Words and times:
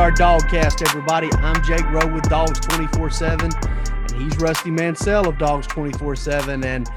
Junkyard 0.00 0.40
Dogcast, 0.40 0.88
everybody. 0.88 1.28
I'm 1.42 1.62
Jake 1.62 1.84
Rowe 1.90 2.10
with 2.10 2.26
Dogs 2.30 2.58
24 2.60 3.10
7, 3.10 3.50
and 3.52 4.22
he's 4.22 4.34
Rusty 4.38 4.70
Mansell 4.70 5.28
of 5.28 5.36
Dogs 5.36 5.66
24 5.66 6.16
7. 6.16 6.64
And 6.64 6.88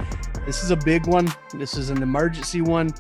this 0.46 0.64
is 0.64 0.72
a 0.72 0.78
big 0.78 1.06
one. 1.06 1.28
This 1.54 1.76
is 1.76 1.90
an 1.90 2.02
emergency 2.02 2.62
one. 2.62 2.92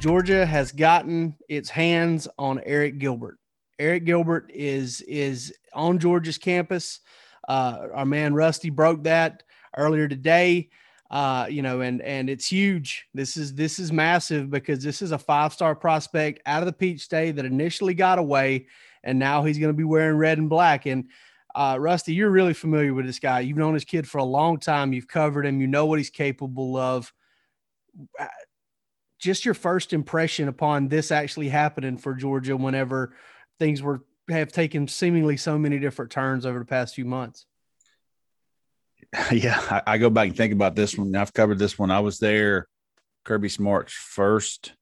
Georgia 0.00 0.44
has 0.44 0.72
gotten 0.72 1.36
its 1.48 1.70
hands 1.70 2.26
on 2.40 2.58
Arik 2.66 2.98
Gilbert. 2.98 3.38
Arik 3.78 4.04
Gilbert 4.04 4.50
is 4.52 5.00
is 5.02 5.54
on 5.74 6.00
Georgia's 6.00 6.36
campus. 6.36 6.98
Uh, 7.46 7.86
our 7.94 8.06
man 8.06 8.34
Rusty 8.34 8.68
broke 8.68 9.04
that 9.04 9.44
earlier 9.76 10.08
today 10.08 10.70
uh, 11.10 11.46
you 11.50 11.60
know, 11.60 11.80
and 11.80 12.00
and 12.02 12.30
it's 12.30 12.46
huge. 12.46 13.06
This 13.14 13.36
is 13.36 13.52
this 13.54 13.80
is 13.80 13.90
massive 13.90 14.48
because 14.48 14.82
this 14.82 15.02
is 15.02 15.10
a 15.10 15.18
five 15.18 15.52
star 15.52 15.74
prospect 15.74 16.40
out 16.46 16.62
of 16.62 16.66
the 16.66 16.72
Peach 16.72 17.00
State 17.02 17.32
that 17.36 17.44
initially 17.44 17.94
got 17.94 18.20
away, 18.20 18.66
and 19.02 19.18
now 19.18 19.44
he's 19.44 19.58
going 19.58 19.72
to 19.72 19.76
be 19.76 19.84
wearing 19.84 20.16
red 20.16 20.38
and 20.38 20.48
black. 20.48 20.86
And 20.86 21.08
uh, 21.54 21.76
Rusty, 21.80 22.14
you're 22.14 22.30
really 22.30 22.54
familiar 22.54 22.94
with 22.94 23.06
this 23.06 23.18
guy. 23.18 23.40
You've 23.40 23.56
known 23.56 23.74
this 23.74 23.84
kid 23.84 24.08
for 24.08 24.18
a 24.18 24.24
long 24.24 24.58
time. 24.58 24.92
You've 24.92 25.08
covered 25.08 25.46
him. 25.46 25.60
You 25.60 25.66
know 25.66 25.86
what 25.86 25.98
he's 25.98 26.10
capable 26.10 26.76
of. 26.76 27.12
Uh, 28.18 28.26
just 29.18 29.44
your 29.44 29.54
first 29.54 29.92
impression 29.92 30.48
upon 30.48 30.88
this 30.88 31.10
actually 31.10 31.48
happening 31.48 31.98
for 31.98 32.14
Georgia 32.14 32.56
whenever 32.56 33.14
things 33.58 33.82
were 33.82 34.02
have 34.28 34.52
taken 34.52 34.86
seemingly 34.86 35.36
so 35.36 35.58
many 35.58 35.78
different 35.78 36.10
turns 36.10 36.46
over 36.46 36.60
the 36.60 36.64
past 36.64 36.94
few 36.94 37.04
months. 37.04 37.46
yeah, 39.32 39.60
I, 39.70 39.94
I, 39.94 39.98
go 39.98 40.08
back 40.08 40.28
and 40.28 40.36
think 40.36 40.52
about 40.52 40.76
this 40.76 40.96
one. 40.96 41.14
I've 41.16 41.32
covered 41.32 41.58
this 41.58 41.78
one. 41.78 41.90
I 41.90 41.98
was 42.00 42.18
there, 42.20 42.68
Kirby 43.24 43.48
Smart's 43.48 43.92
first 43.92 44.74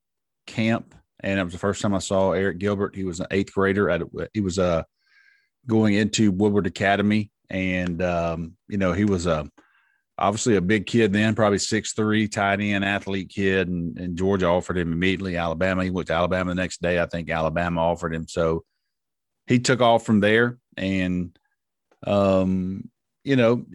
camp, 0.45 0.93
and 1.21 1.39
it 1.39 1.43
was 1.43 1.53
the 1.53 1.59
first 1.59 1.81
time 1.81 1.93
I 1.93 1.99
saw 1.99 2.31
Arik 2.31 2.59
Gilbert. 2.59 2.95
He 2.95 3.03
was 3.03 3.19
an 3.19 3.27
eighth 3.31 3.53
grader 3.53 3.89
at 3.89 4.01
he 4.33 4.41
was 4.41 4.59
uh 4.59 4.83
going 5.67 5.93
into 5.93 6.31
Woodward 6.31 6.67
Academy, 6.67 7.31
and 7.49 8.01
um, 8.01 8.57
you 8.67 8.77
know 8.77 8.93
he 8.93 9.05
was 9.05 9.25
a 9.25 9.49
obviously 10.17 10.57
a 10.57 10.61
big 10.61 10.85
kid 10.85 11.13
then, 11.13 11.35
probably 11.35 11.59
six 11.59 11.93
three, 11.93 12.27
tight 12.27 12.59
end, 12.59 12.83
athlete 12.83 13.29
kid, 13.29 13.67
and, 13.67 13.97
and 13.97 14.17
Georgia 14.17 14.47
offered 14.47 14.77
him 14.77 14.91
immediately. 14.91 15.37
Alabama, 15.37 15.83
he 15.83 15.89
went 15.89 16.07
to 16.07 16.13
Alabama 16.13 16.51
the 16.51 16.55
next 16.55 16.81
day. 16.81 16.99
I 16.99 17.05
think 17.05 17.29
Alabama 17.29 17.81
offered 17.81 18.13
him, 18.13 18.27
so 18.27 18.63
he 19.47 19.59
took 19.59 19.81
off 19.81 20.05
from 20.05 20.19
there, 20.19 20.57
and 20.77 21.37
um, 22.05 22.89
you 23.23 23.35
know, 23.35 23.65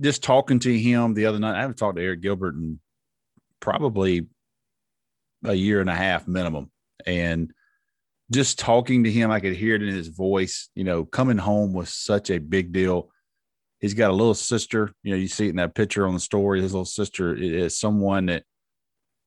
just 0.00 0.22
talking 0.22 0.58
to 0.60 0.78
him 0.78 1.14
the 1.14 1.26
other 1.26 1.38
night, 1.38 1.56
I 1.56 1.60
haven't 1.60 1.76
talked 1.76 1.96
to 1.96 2.02
Eric 2.02 2.20
Gilbert 2.20 2.54
in 2.54 2.80
probably 3.60 4.26
a 5.44 5.54
year 5.54 5.80
and 5.80 5.90
a 5.90 5.94
half 5.94 6.26
minimum. 6.26 6.70
And 7.06 7.52
just 8.30 8.58
talking 8.58 9.04
to 9.04 9.10
him, 9.10 9.30
I 9.30 9.40
could 9.40 9.54
hear 9.54 9.76
it 9.76 9.82
in 9.82 9.94
his 9.94 10.08
voice. 10.08 10.68
You 10.74 10.84
know, 10.84 11.04
coming 11.04 11.38
home 11.38 11.72
was 11.72 11.90
such 11.90 12.30
a 12.30 12.38
big 12.38 12.72
deal. 12.72 13.10
He's 13.80 13.94
got 13.94 14.10
a 14.10 14.14
little 14.14 14.34
sister. 14.34 14.92
You 15.02 15.12
know, 15.12 15.16
you 15.16 15.28
see 15.28 15.46
it 15.46 15.50
in 15.50 15.56
that 15.56 15.74
picture 15.74 16.06
on 16.06 16.14
the 16.14 16.20
story. 16.20 16.60
His 16.60 16.72
little 16.72 16.84
sister 16.84 17.34
is 17.34 17.78
someone 17.78 18.26
that 18.26 18.42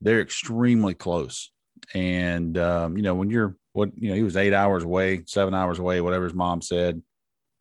they're 0.02 0.22
extremely 0.22 0.94
close. 0.94 1.52
And, 1.94 2.58
um, 2.58 2.98
you 2.98 3.04
know, 3.04 3.16
when 3.16 3.30
you're 3.30 3.56
what, 3.74 3.92
you 3.96 4.10
know, 4.10 4.16
he 4.16 4.24
was 4.24 4.36
eight 4.36 4.54
hours 4.54 4.84
away, 4.84 5.24
seven 5.26 5.54
hours 5.54 5.80
away, 5.80 6.02
whatever 6.02 6.26
his 6.26 6.34
mom 6.34 6.62
said. 6.62 7.02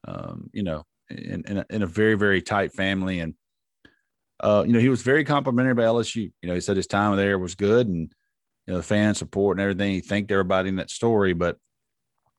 Um, 0.07 0.49
you 0.53 0.63
know, 0.63 0.85
in, 1.11 1.45
in 1.47 1.59
a, 1.59 1.67
in, 1.71 1.83
a, 1.83 1.87
very 1.87 2.15
very 2.15 2.43
tight 2.43 2.73
family 2.73 3.21
and 3.21 3.35
uh, 4.41 4.63
you 4.67 4.73
know 4.73 4.79
he 4.79 4.89
was 4.89 5.03
very 5.03 5.25
complimentary 5.25 5.75
by 5.75 5.83
LSU. 5.83 6.31
You 6.43 6.49
know 6.49 6.55
he 6.55 6.61
said 6.61 6.77
his 6.77 6.87
time 6.87 7.17
there 7.17 7.39
was 7.39 7.55
good 7.55 7.89
and 7.89 8.13
you 8.69 8.75
know 8.75 8.79
the 8.79 8.85
fan 8.85 9.15
support 9.15 9.57
and 9.57 9.63
everything. 9.63 9.95
He 9.95 10.01
thanked 10.01 10.31
everybody 10.31 10.69
in 10.69 10.77
that 10.77 10.91
story, 10.91 11.33
but 11.33 11.57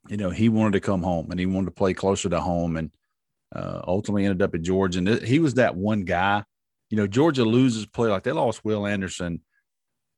you 0.07 0.16
know 0.16 0.29
he 0.29 0.47
wanted 0.47 0.73
to 0.73 0.79
come 0.79 1.01
home 1.01 1.31
and 1.31 1.40
he 1.40 1.47
wanted 1.47 1.66
to 1.66 1.72
play 1.72 1.95
closer 1.95 2.29
to 2.29 2.40
home 2.40 2.78
and 2.78 2.91
uh, 3.53 3.81
ultimately 3.88 4.25
ended 4.25 4.44
up 4.44 4.53
at 4.53 4.62
Georgia. 4.62 5.00
And 5.00 5.23
he 5.23 5.40
was 5.40 5.56
that 5.56 5.75
one 5.75 6.03
guy. 6.03 6.44
You 6.91 6.97
know 6.97 7.07
Georgia 7.07 7.44
loses 7.44 7.88
play 7.88 8.09
like 8.09 8.22
they 8.22 8.31
lost 8.31 8.63
Will 8.63 8.85
Anderson, 8.85 9.41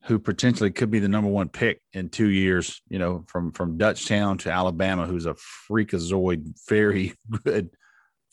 who 0.03 0.19
potentially 0.19 0.69
could 0.69 0.91
be 0.91 0.99
the 0.99 1.07
number 1.07 1.29
one 1.29 1.47
pick 1.47 1.81
in 1.93 2.09
two 2.09 2.29
years. 2.29 2.81
You 2.89 2.99
know 2.99 3.23
from 3.27 3.53
from 3.53 3.77
Dutchtown 3.77 4.37
to 4.39 4.51
Alabama, 4.51 5.05
who's 5.05 5.27
a 5.27 5.35
freakazoid, 5.69 6.59
very 6.67 7.13
good 7.45 7.69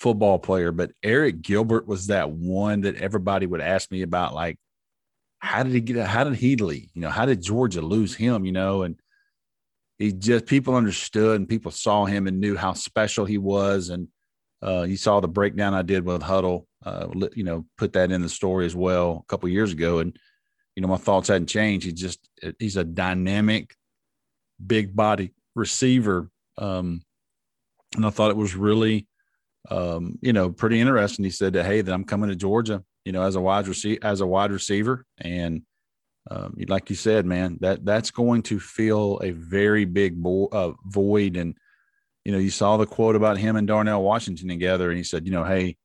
football 0.00 0.40
player, 0.40 0.72
but 0.72 0.90
Arik 1.04 1.42
Gilbert 1.42 1.86
was 1.86 2.08
that 2.08 2.30
one 2.30 2.80
that 2.80 2.96
everybody 2.96 3.46
would 3.46 3.60
ask 3.60 3.90
me 3.90 4.02
about, 4.02 4.32
like, 4.32 4.56
how 5.40 5.62
did 5.62 5.72
he 5.72 5.80
get 5.80 6.06
how 6.06 6.24
did 6.24 6.34
he 6.34 6.56
leave? 6.56 6.90
You 6.94 7.02
know, 7.02 7.10
how 7.10 7.26
did 7.26 7.42
Georgia 7.42 7.80
lose 7.80 8.14
him? 8.14 8.44
You 8.44 8.52
know, 8.52 8.82
and 8.82 8.96
he 9.98 10.12
just 10.12 10.46
people 10.46 10.74
understood 10.74 11.36
and 11.36 11.48
people 11.48 11.70
saw 11.70 12.04
him 12.04 12.26
and 12.26 12.40
knew 12.40 12.56
how 12.56 12.72
special 12.72 13.24
he 13.24 13.38
was. 13.38 13.88
And 13.88 14.08
uh, 14.62 14.82
you 14.82 14.96
saw 14.96 15.20
the 15.20 15.28
breakdown 15.28 15.74
I 15.74 15.82
did 15.82 16.04
with 16.04 16.22
Huddle. 16.22 16.66
uh, 16.84 17.08
you 17.34 17.44
know, 17.44 17.66
put 17.76 17.92
that 17.94 18.12
in 18.12 18.22
the 18.22 18.28
story 18.28 18.66
as 18.66 18.74
well 18.74 19.24
a 19.24 19.26
couple 19.30 19.48
years 19.48 19.72
ago. 19.72 19.98
And, 19.98 20.16
you 20.76 20.82
know, 20.82 20.88
my 20.88 20.96
thoughts 20.96 21.28
hadn't 21.28 21.48
changed. 21.48 21.86
He 21.86 21.92
just, 21.92 22.20
he's 22.58 22.76
a 22.76 22.84
dynamic, 22.84 23.74
big 24.64 24.94
body 24.94 25.32
receiver. 25.56 26.30
Um, 26.56 27.02
and 27.96 28.06
I 28.06 28.10
thought 28.10 28.30
it 28.30 28.36
was 28.36 28.54
really 28.54 29.08
um, 29.70 30.18
you 30.22 30.32
know, 30.32 30.50
pretty 30.50 30.80
interesting. 30.80 31.24
He 31.24 31.30
said 31.30 31.54
hey, 31.54 31.80
that 31.80 31.92
I'm 31.92 32.04
coming 32.04 32.30
to 32.30 32.36
Georgia, 32.36 32.82
you 33.08 33.12
know, 33.12 33.22
as 33.22 33.36
a 33.36 33.40
wide 33.40 33.66
receiver, 33.66 33.98
as 34.02 34.20
a 34.20 34.26
wide 34.26 34.52
receiver, 34.52 35.06
and 35.16 35.62
um, 36.30 36.54
like 36.68 36.90
you 36.90 36.94
said, 36.94 37.24
man, 37.24 37.56
that 37.62 37.82
that's 37.82 38.10
going 38.10 38.42
to 38.42 38.60
fill 38.60 39.18
a 39.22 39.30
very 39.30 39.86
big 39.86 40.22
bo- 40.22 40.50
uh, 40.52 40.72
void. 40.84 41.38
And 41.38 41.56
you 42.26 42.32
know, 42.32 42.38
you 42.38 42.50
saw 42.50 42.76
the 42.76 42.84
quote 42.84 43.16
about 43.16 43.38
him 43.38 43.56
and 43.56 43.66
Darnell 43.66 44.02
Washington 44.02 44.46
together, 44.46 44.90
and 44.90 44.98
he 44.98 45.04
said, 45.04 45.24
you 45.24 45.32
know, 45.32 45.42
hey, 45.42 45.78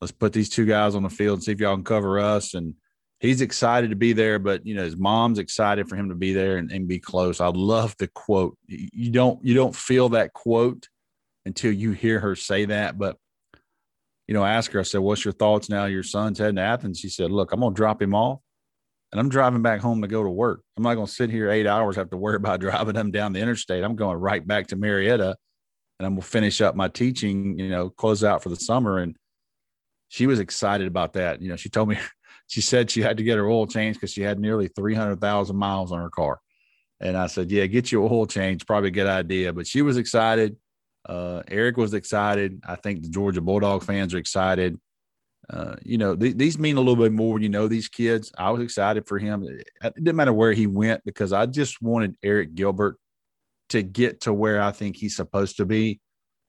let's 0.00 0.12
put 0.12 0.32
these 0.32 0.48
two 0.48 0.64
guys 0.64 0.94
on 0.94 1.02
the 1.02 1.10
field 1.10 1.38
and 1.38 1.42
see 1.42 1.50
if 1.50 1.58
y'all 1.58 1.74
can 1.74 1.82
cover 1.82 2.20
us. 2.20 2.54
And 2.54 2.74
he's 3.18 3.40
excited 3.40 3.90
to 3.90 3.96
be 3.96 4.12
there, 4.12 4.38
but 4.38 4.64
you 4.64 4.76
know, 4.76 4.84
his 4.84 4.96
mom's 4.96 5.40
excited 5.40 5.88
for 5.88 5.96
him 5.96 6.08
to 6.10 6.14
be 6.14 6.32
there 6.32 6.58
and, 6.58 6.70
and 6.70 6.86
be 6.86 7.00
close. 7.00 7.40
I 7.40 7.48
love 7.48 7.96
the 7.98 8.06
quote. 8.06 8.56
You 8.68 9.10
don't 9.10 9.44
you 9.44 9.54
don't 9.54 9.74
feel 9.74 10.10
that 10.10 10.34
quote 10.34 10.88
until 11.44 11.72
you 11.72 11.90
hear 11.90 12.20
her 12.20 12.36
say 12.36 12.66
that. 12.66 12.96
But 12.96 13.16
you 14.30 14.34
know, 14.34 14.44
ask 14.44 14.70
her, 14.70 14.78
I 14.78 14.84
said, 14.84 15.00
What's 15.00 15.24
your 15.24 15.32
thoughts 15.32 15.68
now? 15.68 15.86
Your 15.86 16.04
son's 16.04 16.38
heading 16.38 16.54
to 16.54 16.62
Athens. 16.62 17.00
She 17.00 17.08
said, 17.08 17.32
Look, 17.32 17.52
I'm 17.52 17.58
gonna 17.58 17.74
drop 17.74 18.00
him 18.00 18.14
off 18.14 18.38
and 19.10 19.20
I'm 19.20 19.28
driving 19.28 19.60
back 19.60 19.80
home 19.80 20.02
to 20.02 20.08
go 20.08 20.22
to 20.22 20.30
work. 20.30 20.62
I'm 20.76 20.84
not 20.84 20.94
gonna 20.94 21.08
sit 21.08 21.30
here 21.30 21.50
eight 21.50 21.66
hours, 21.66 21.96
have 21.96 22.10
to 22.10 22.16
worry 22.16 22.36
about 22.36 22.60
driving 22.60 22.94
them 22.94 23.10
down 23.10 23.32
the 23.32 23.40
interstate. 23.40 23.82
I'm 23.82 23.96
going 23.96 24.16
right 24.18 24.46
back 24.46 24.68
to 24.68 24.76
Marietta 24.76 25.36
and 25.98 26.06
I'm 26.06 26.12
gonna 26.12 26.22
finish 26.22 26.60
up 26.60 26.76
my 26.76 26.86
teaching, 26.86 27.58
you 27.58 27.70
know, 27.70 27.90
close 27.90 28.22
out 28.22 28.40
for 28.40 28.50
the 28.50 28.56
summer. 28.56 28.98
And 28.98 29.16
she 30.10 30.28
was 30.28 30.38
excited 30.38 30.86
about 30.86 31.14
that. 31.14 31.42
You 31.42 31.48
know, 31.48 31.56
she 31.56 31.68
told 31.68 31.88
me 31.88 31.98
she 32.46 32.60
said 32.60 32.88
she 32.88 33.02
had 33.02 33.16
to 33.16 33.24
get 33.24 33.36
her 33.36 33.48
oil 33.48 33.66
changed 33.66 33.98
because 33.98 34.12
she 34.12 34.22
had 34.22 34.38
nearly 34.38 34.68
300,000 34.68 35.56
miles 35.56 35.90
on 35.90 35.98
her 35.98 36.10
car. 36.10 36.38
And 37.00 37.16
I 37.16 37.26
said, 37.26 37.50
Yeah, 37.50 37.66
get 37.66 37.90
your 37.90 38.08
oil 38.08 38.28
changed, 38.28 38.68
Probably 38.68 38.90
a 38.90 38.92
good 38.92 39.08
idea. 39.08 39.52
But 39.52 39.66
she 39.66 39.82
was 39.82 39.96
excited. 39.96 40.54
Uh, 41.06 41.42
Arik 41.50 41.76
was 41.76 41.94
excited. 41.94 42.60
I 42.66 42.76
think 42.76 43.02
the 43.02 43.08
Georgia 43.08 43.40
Bulldog 43.40 43.82
fans 43.84 44.14
are 44.14 44.18
excited. 44.18 44.78
uh, 45.48 45.74
you 45.82 45.98
know, 45.98 46.14
th- 46.14 46.36
these 46.36 46.58
mean 46.58 46.76
a 46.76 46.80
little 46.80 47.02
bit 47.02 47.12
more 47.12 47.34
when 47.34 47.42
you 47.42 47.48
know 47.48 47.66
these 47.66 47.88
kids. 47.88 48.30
I 48.38 48.50
was 48.50 48.62
excited 48.62 49.06
for 49.06 49.18
him. 49.18 49.42
It, 49.44 49.68
it 49.82 49.94
didn't 49.96 50.16
matter 50.16 50.32
where 50.32 50.52
he 50.52 50.66
went 50.66 51.02
because 51.04 51.32
I 51.32 51.46
just 51.46 51.82
wanted 51.82 52.16
Arik 52.22 52.54
Gilbert 52.54 52.98
to 53.70 53.82
get 53.82 54.22
to 54.22 54.32
where 54.32 54.60
I 54.62 54.70
think 54.70 54.96
he's 54.96 55.16
supposed 55.16 55.56
to 55.56 55.66
be, 55.66 56.00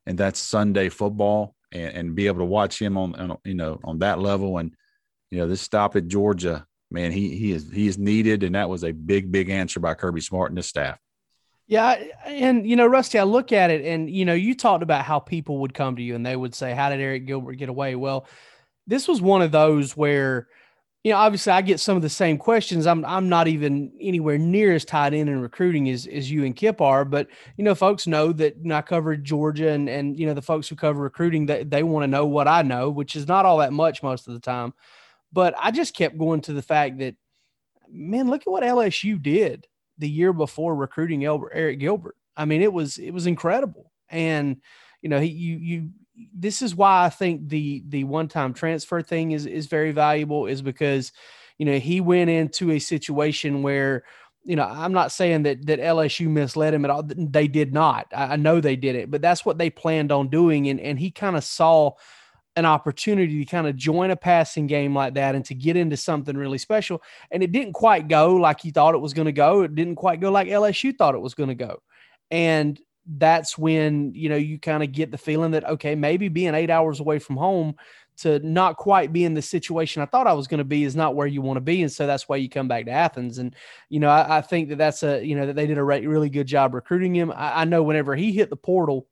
and 0.05 0.17
that's 0.17 0.39
Sunday 0.39 0.89
football, 0.89 1.55
and, 1.71 1.95
and 1.95 2.15
be 2.15 2.27
able 2.27 2.39
to 2.39 2.45
watch 2.45 2.79
him 2.79 2.97
on, 2.97 3.15
on, 3.15 3.37
you 3.43 3.55
know 3.55 3.79
on 3.83 3.99
that 3.99 4.19
level. 4.19 4.57
And 4.59 4.73
you 5.31 5.39
know, 5.39 5.47
this 5.47 5.61
stop 5.61 5.95
at 5.95 6.07
Georgia, 6.07 6.65
man, 6.91 7.11
he 7.11 7.35
he 7.35 7.53
is 7.53 7.71
he 7.71 7.87
is 7.87 7.97
needed, 7.97 8.43
and 8.43 8.53
that 8.55 8.69
was 8.69 8.83
a 8.83 8.91
big 8.91 9.31
big 9.31 9.49
answer 9.49 9.79
by 9.79 9.95
Kirby 9.95 10.21
Smart 10.21 10.51
and 10.51 10.57
his 10.57 10.67
staff. 10.67 10.99
Yeah, 11.71 12.03
and 12.25 12.67
you 12.67 12.75
know, 12.75 12.85
Rusty, 12.85 13.17
I 13.17 13.23
look 13.23 13.53
at 13.53 13.71
it, 13.71 13.85
and 13.85 14.09
you 14.09 14.25
know, 14.25 14.33
you 14.33 14.55
talked 14.55 14.83
about 14.83 15.05
how 15.05 15.19
people 15.19 15.59
would 15.59 15.73
come 15.73 15.95
to 15.95 16.01
you 16.01 16.15
and 16.15 16.25
they 16.25 16.35
would 16.35 16.53
say, 16.53 16.73
"How 16.73 16.89
did 16.89 16.99
Arik 16.99 17.25
Gilbert 17.25 17.53
get 17.55 17.69
away?" 17.69 17.95
Well 17.95 18.27
this 18.87 19.07
was 19.07 19.21
one 19.21 19.41
of 19.41 19.51
those 19.51 19.95
where, 19.97 20.47
you 21.03 21.11
know, 21.11 21.17
obviously 21.17 21.53
I 21.53 21.61
get 21.61 21.79
some 21.79 21.95
of 21.95 22.03
the 22.03 22.09
same 22.09 22.37
questions. 22.37 22.85
I'm 22.87 23.05
I'm 23.05 23.29
not 23.29 23.47
even 23.47 23.91
anywhere 24.01 24.37
near 24.37 24.73
as 24.75 24.85
tied 24.85 25.13
in 25.13 25.29
in 25.29 25.41
recruiting 25.41 25.89
as, 25.89 26.07
as 26.07 26.29
you 26.31 26.45
and 26.45 26.55
Kip 26.55 26.81
are, 26.81 27.05
but 27.05 27.27
you 27.57 27.63
know, 27.63 27.75
folks 27.75 28.07
know 28.07 28.33
that 28.33 28.57
you 28.57 28.65
know, 28.69 28.75
I 28.75 28.81
covered 28.81 29.23
Georgia 29.23 29.69
and 29.71 29.89
and 29.89 30.19
you 30.19 30.27
know 30.27 30.33
the 30.35 30.41
folks 30.41 30.67
who 30.69 30.75
cover 30.75 31.01
recruiting 31.01 31.45
they, 31.47 31.63
they 31.63 31.83
want 31.83 32.03
to 32.03 32.07
know 32.09 32.25
what 32.25 32.47
I 32.49 32.63
know, 32.63 32.89
which 32.89 33.15
is 33.15 33.27
not 33.27 33.45
all 33.45 33.59
that 33.59 33.73
much 33.73 34.03
most 34.03 34.27
of 34.27 34.33
the 34.33 34.41
time. 34.41 34.73
But 35.33 35.55
I 35.59 35.71
just 35.71 35.95
kept 35.95 36.17
going 36.17 36.41
to 36.41 36.53
the 36.53 36.61
fact 36.63 36.99
that, 36.99 37.15
man, 37.89 38.29
look 38.29 38.41
at 38.43 38.51
what 38.51 38.63
LSU 38.63 39.21
did 39.21 39.67
the 40.01 40.09
year 40.09 40.33
before 40.33 40.75
recruiting 40.75 41.21
Arik 41.21 41.79
Gilbert. 41.79 42.15
I 42.35 42.45
mean, 42.45 42.61
it 42.61 42.73
was 42.73 42.97
it 42.97 43.11
was 43.11 43.27
incredible, 43.27 43.91
and 44.09 44.57
you 45.01 45.09
know, 45.09 45.19
he 45.19 45.27
you 45.27 45.57
you 45.57 45.89
this 46.33 46.61
is 46.61 46.75
why 46.75 47.05
I 47.05 47.09
think 47.09 47.47
the 47.47 47.83
the 47.87 48.03
one 48.03 48.27
time 48.27 48.53
transfer 48.53 49.01
thing 49.01 49.31
is 49.31 49.45
is 49.45 49.67
very 49.67 49.91
valuable 49.91 50.47
is 50.47 50.61
because 50.61 51.11
you 51.57 51.65
know 51.65 51.77
he 51.79 52.01
went 52.01 52.29
into 52.29 52.71
a 52.71 52.79
situation 52.79 53.61
where 53.61 54.03
you 54.43 54.55
know 54.55 54.65
I'm 54.65 54.93
not 54.93 55.11
saying 55.11 55.43
that 55.43 55.65
that 55.67 55.79
LSU 55.79 56.27
misled 56.27 56.73
him 56.73 56.83
at 56.83 56.91
all. 56.91 57.03
They 57.03 57.47
did 57.47 57.73
not. 57.73 58.07
I, 58.13 58.33
I 58.33 58.35
know 58.35 58.59
they 58.59 58.75
did 58.75 58.95
it 58.95 59.11
but 59.11 59.21
that's 59.21 59.45
what 59.45 59.57
they 59.57 59.69
planned 59.69 60.11
on 60.11 60.29
doing. 60.29 60.67
And 60.67 60.79
and 60.79 60.99
he 60.99 61.11
kind 61.11 61.35
of 61.35 61.43
saw 61.43 61.93
an 62.55 62.65
opportunity 62.65 63.43
to 63.43 63.49
kind 63.49 63.67
of 63.67 63.75
join 63.75 64.11
a 64.11 64.15
passing 64.15 64.67
game 64.67 64.93
like 64.93 65.13
that 65.13 65.35
and 65.35 65.45
to 65.45 65.55
get 65.55 65.77
into 65.77 65.95
something 65.95 66.35
really 66.35 66.57
special 66.57 67.01
and 67.31 67.41
it 67.41 67.51
didn't 67.51 67.73
quite 67.73 68.07
go 68.07 68.35
like 68.35 68.59
he 68.59 68.71
thought 68.71 68.93
it 68.93 68.99
was 68.99 69.13
going 69.13 69.25
to 69.25 69.31
go 69.31 69.61
it 69.61 69.73
didn't 69.73 69.95
quite 69.95 70.19
go 70.19 70.31
like 70.31 70.47
LSU 70.47 70.95
thought 70.97 71.15
it 71.15 71.21
was 71.21 71.33
going 71.33 71.49
to 71.49 71.55
go 71.55 71.81
and 72.29 72.79
that's 73.17 73.57
when 73.57 74.13
you 74.13 74.29
know 74.29 74.35
you 74.35 74.59
kind 74.59 74.83
of 74.83 74.91
get 74.91 75.11
the 75.11 75.17
feeling 75.17 75.51
that 75.51 75.67
okay 75.67 75.95
maybe 75.95 76.27
being 76.27 76.53
eight 76.53 76.69
hours 76.69 76.99
away 76.99 77.19
from 77.19 77.37
home 77.37 77.73
to 78.17 78.39
not 78.39 78.77
quite 78.77 79.11
be 79.11 79.25
in 79.25 79.33
the 79.33 79.41
situation 79.41 80.01
I 80.01 80.05
thought 80.05 80.27
I 80.27 80.33
was 80.33 80.47
going 80.47 80.59
to 80.59 80.63
be 80.63 80.83
is 80.83 80.95
not 80.95 81.15
where 81.15 81.27
you 81.27 81.41
want 81.41 81.57
to 81.57 81.61
be, 81.61 81.81
and 81.81 81.91
so 81.91 82.05
that's 82.05 82.29
why 82.29 82.35
you 82.35 82.49
come 82.49 82.67
back 82.67 82.85
to 82.85 82.91
Athens. 82.91 83.39
And 83.39 83.55
you 83.89 83.99
know, 83.99 84.09
I, 84.09 84.37
I 84.37 84.41
think 84.41 84.69
that 84.69 84.77
that's 84.77 85.03
a 85.03 85.25
you 85.25 85.35
know 85.35 85.47
that 85.47 85.55
they 85.55 85.65
did 85.65 85.77
a 85.77 85.83
re- 85.83 86.05
really 86.05 86.29
good 86.29 86.47
job 86.47 86.73
recruiting 86.73 87.15
him. 87.15 87.31
I, 87.31 87.61
I, 87.61 87.65
know 87.65 87.81
whenever 87.81 88.15
he 88.15 88.31
hit 88.31 88.49
the 88.49 88.57
portal, 88.57 89.07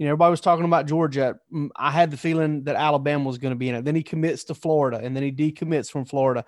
you 0.00 0.06
know, 0.06 0.12
everybody 0.12 0.30
was 0.30 0.40
talking 0.40 0.64
about 0.64 0.86
Georgia. 0.86 1.38
Mm, 1.52 1.68
I 1.76 1.90
had 1.90 2.10
the 2.10 2.16
feeling 2.16 2.64
that 2.64 2.74
Alabama 2.74 3.26
was 3.26 3.36
going 3.36 3.50
to 3.52 3.58
be 3.58 3.68
in 3.68 3.74
it. 3.74 3.84
Then 3.84 3.94
he 3.94 4.02
commits 4.02 4.44
to 4.44 4.54
Florida, 4.54 4.98
and 4.98 5.14
then 5.14 5.22
he 5.22 5.30
decommits 5.30 5.90
from 5.90 6.06
Florida. 6.06 6.46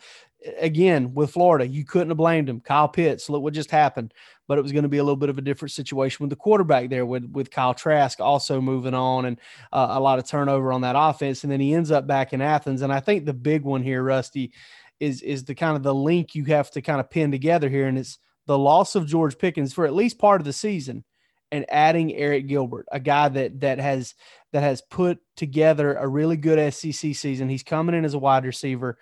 Again, 0.59 1.13
with 1.13 1.33
Florida, 1.33 1.67
you 1.67 1.85
couldn't 1.85 2.09
have 2.09 2.17
blamed 2.17 2.49
him. 2.49 2.61
Kyle 2.61 2.89
Pitts, 2.89 3.29
look 3.29 3.43
what 3.43 3.53
just 3.53 3.71
happened. 3.71 4.15
But 4.49 4.57
it 4.57 4.63
was 4.63 4.73
going 4.73 4.85
to 4.85 4.89
be 4.89 4.97
a 4.97 5.05
little 5.05 5.19
bit 5.19 5.29
of 5.29 5.37
a 5.37 5.43
different 5.43 5.73
situation 5.73 6.25
with 6.25 6.31
the 6.31 6.37
quarterback 6.37 6.89
there, 6.89 7.05
with 7.05 7.27
with 7.31 7.51
Kyle 7.51 7.75
Trask 7.75 8.21
also 8.21 8.59
moving 8.59 8.95
on, 8.95 9.27
and 9.27 9.39
uh, 9.71 9.89
a 9.91 10.01
lot 10.01 10.19
of 10.19 10.27
turnover 10.27 10.73
on 10.73 10.81
that 10.81 10.97
offense. 10.97 11.45
And 11.45 11.53
then 11.53 11.61
he 11.61 11.75
ends 11.75 11.91
up 11.91 12.07
back 12.07 12.33
in 12.33 12.41
Athens. 12.41 12.81
And 12.81 12.91
I 12.91 13.01
think 13.01 13.27
the 13.27 13.35
big 13.35 13.65
one 13.65 13.83
here, 13.83 14.03
Rusty, 14.03 14.55
is 14.99 15.21
is 15.21 15.45
the 15.45 15.55
kind 15.55 15.77
of 15.77 15.83
the 15.83 15.95
link 15.95 16.35
you 16.35 16.47
have 16.47 16.71
to 16.71 16.81
kind 16.81 17.01
of 17.01 17.11
pin 17.11 17.31
together 17.31 17.69
here, 17.69 17.87
and 17.87 17.99
it's 17.99 18.19
the 18.47 18.57
loss 18.57 18.95
of 18.95 19.07
George 19.07 19.37
Pickens 19.37 19.75
for 19.75 19.85
at 19.85 19.93
least 19.93 20.19
part 20.19 20.41
of 20.41 20.47
the 20.47 20.55
season 20.55 21.05
and 21.53 21.67
adding 21.69 22.09
Arik 22.09 22.49
Gilbert, 22.49 22.87
a 22.91 22.99
guy 22.99 23.29
that 23.29 23.61
that 23.61 23.79
has 23.79 24.15
that 24.53 24.63
has 24.63 24.81
put 24.81 25.19
together 25.37 25.95
a 25.95 26.09
really 26.09 26.37
good 26.37 26.73
SEC 26.73 27.15
season. 27.15 27.49
He's 27.49 27.63
coming 27.63 27.95
in 27.95 28.05
as 28.05 28.15
a 28.15 28.19
wide 28.19 28.45
receiver. 28.45 28.99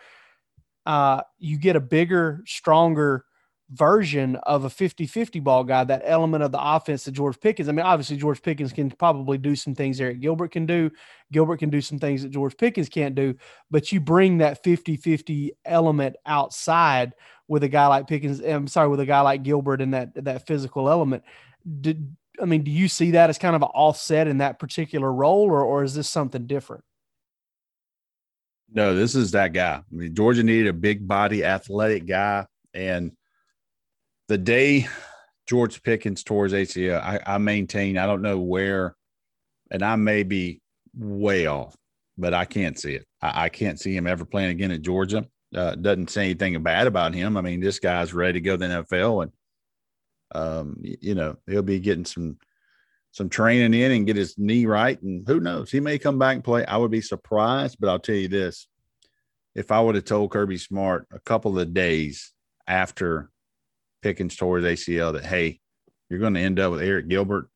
Uh, 0.85 1.23
you 1.39 1.59
get 1.59 1.77
a 1.77 1.81
bigger, 1.81 2.43
stronger 2.47 3.25
version 3.73 4.35
of 4.43 4.65
a 4.65 4.69
50-50 4.69 5.43
ball 5.45 5.63
guy, 5.63 5.85
that 5.85 6.03
element 6.05 6.43
of 6.43 6.51
the 6.51 6.61
offense 6.61 7.05
that 7.05 7.13
George 7.13 7.39
Pickens. 7.39 7.69
I 7.69 7.73
mean, 7.73 7.87
obviously 7.87 8.17
George 8.17 8.43
Pickens 8.43 8.73
can 8.73 8.91
probably 8.91 9.39
do 9.39 9.55
some 9.55 9.77
things 9.77 10.01
Arik 10.01 10.21
Gilbert 10.21 10.51
can 10.51 10.67
do. 10.67 10.91
Gilbert 11.31 11.59
can 11.59 11.71
do 11.71 11.81
some 11.81 11.99
things 11.99 12.23
that 12.23 12.31
George 12.31 12.57
Pickens 12.57 12.89
can't 12.89 13.15
do, 13.15 13.37
but 13.71 13.93
you 13.93 14.01
bring 14.01 14.39
that 14.39 14.65
50-50 14.65 15.51
element 15.65 16.17
outside 16.27 17.13
with 17.47 17.63
a 17.63 17.69
guy 17.69 17.87
like 17.87 18.09
Pickens, 18.09 18.41
I'm 18.41 18.67
sorry, 18.67 18.89
with 18.89 19.01
a 19.01 19.07
guy 19.07 19.21
like 19.21 19.45
Gilbert 19.45 19.81
and 19.81 19.95
that 19.95 20.25
that 20.25 20.47
physical 20.47 20.89
element. 20.89 21.23
Did, 21.81 22.17
I 22.41 22.45
mean, 22.45 22.63
do 22.63 22.71
you 22.71 22.89
see 22.89 23.13
that 23.13 23.31
as 23.31 23.39
kind 23.39 23.55
of 23.55 23.63
an 23.63 23.69
offset 23.69 24.27
in 24.27 24.39
that 24.39 24.59
particular 24.59 25.13
role, 25.13 25.45
or 25.45 25.63
or 25.63 25.85
is 25.85 25.95
this 25.95 26.09
something 26.09 26.47
different? 26.47 26.85
No, 28.73 28.95
this 28.95 29.15
is 29.15 29.33
that 29.33 29.53
guy. 29.53 29.83
I 29.83 29.95
mean, 29.95 30.15
Georgia 30.15 30.43
needed 30.43 30.69
a 30.69 30.73
big 30.73 31.07
body, 31.07 31.45
athletic 31.45 32.07
guy, 32.07 32.47
and 32.73 33.13
the 34.29 34.39
day 34.39 34.87
George 35.47 35.83
Pickens 35.83 36.23
tore 36.23 36.45
his 36.45 36.53
ACL, 36.53 37.03
I, 37.03 37.21
I 37.27 37.39
maintain 37.39 37.99
I 37.99 38.07
don't 38.07 38.23
know 38.23 38.39
where, 38.39 38.95
and 39.73 39.83
I 39.83 39.97
may 39.97 40.23
be 40.23 40.61
way 40.97 41.47
off, 41.47 41.77
but 42.17 42.33
I 42.33 42.45
can't 42.45 42.79
see 42.79 42.95
it. 42.95 43.07
I, 43.21 43.47
I 43.47 43.49
can't 43.49 43.81
see 43.81 43.97
him 43.97 44.07
ever 44.07 44.25
playing 44.25 44.51
again 44.51 44.71
at 44.71 44.83
Georgia. 44.83 45.27
Uh, 45.53 45.75
doesn't 45.75 46.11
say 46.11 46.27
anything 46.27 46.63
bad 46.63 46.87
about 46.87 47.13
him. 47.13 47.37
I 47.37 47.41
mean, 47.41 47.59
this 47.59 47.81
guy's 47.81 48.15
ready 48.15 48.35
to 48.35 48.41
go 48.41 48.53
to 48.53 48.57
the 48.59 48.67
NFL, 48.67 49.25
and 49.25 49.33
um, 50.35 50.77
you 50.81 51.15
know, 51.15 51.37
he'll 51.47 51.63
be 51.63 51.81
getting 51.81 52.05
some 52.05 52.39
some 53.13 53.29
training 53.29 53.75
in 53.75 53.91
and 53.91 54.07
get 54.07 54.17
his 54.17 54.39
knee 54.39 54.67
right. 54.67 55.01
And 55.03 55.27
who 55.27 55.41
knows, 55.41 55.71
he 55.71 55.81
may 55.81 55.99
come 55.99 56.19
back 56.19 56.37
and 56.37 56.45
play. 56.45 56.65
I 56.65 56.77
would 56.77 56.93
be 56.93 57.01
surprised, 57.01 57.79
but 57.81 57.89
I'll 57.89 57.99
tell 57.99 58.15
you 58.15 58.29
this: 58.29 58.69
if 59.55 59.71
I 59.71 59.81
would 59.81 59.95
have 59.95 60.05
told 60.05 60.31
Kirby 60.31 60.59
Smart 60.59 61.07
a 61.13 61.19
couple 61.21 61.59
of 61.59 61.75
days 61.75 62.33
after 62.67 63.31
Pickens 64.03 64.37
tore 64.37 64.59
his 64.59 64.81
ACL 64.81 65.15
that 65.15 65.25
hey, 65.25 65.61
you're 66.09 66.21
going 66.21 66.35
to 66.35 66.41
end 66.41 66.61
up 66.61 66.73
with 66.73 66.81
Arik 66.81 67.09
Gilbert, 67.09 67.49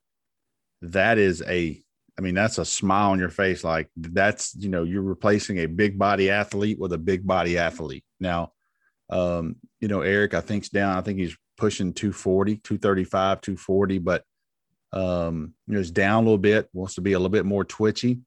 that 0.83 1.19
is 1.19 1.43
a 1.47 1.81
I 2.17 2.21
mean, 2.21 2.35
that's 2.35 2.59
a 2.59 2.65
smile 2.65 3.11
on 3.11 3.19
your 3.19 3.31
face. 3.31 3.65
Like 3.65 3.91
that's, 3.97 4.55
you 4.55 4.69
know, 4.69 4.85
you're 4.85 5.03
replacing 5.03 5.59
a 5.59 5.67
big 5.67 5.99
body 5.99 6.31
athlete 6.31 6.79
with 6.79 6.93
a 6.93 6.99
big 6.99 7.27
body 7.27 7.59
athlete. 7.59 8.05
Now, 8.21 8.53
um, 9.15 9.57
you 9.81 9.87
know, 9.87 10.01
Arik, 10.01 10.35
I 10.35 10.41
think's 10.41 10.69
down. 10.69 10.99
I 10.99 11.01
think 11.01 11.21
he's 11.21 11.37
pushing 11.57 11.95
240, 11.95 12.57
235, 12.57 13.41
240, 13.41 13.99
but 14.01 14.25
um, 14.93 15.55
you 15.67 15.75
know, 15.75 15.79
he's 15.79 15.93
down 15.93 16.25
a 16.25 16.27
little 16.27 16.37
bit, 16.37 16.69
wants 16.73 16.97
to 16.97 17.01
be 17.01 17.13
a 17.13 17.19
little 17.19 17.31
bit 17.31 17.47
more 17.47 17.65
twitchy 17.65 18.19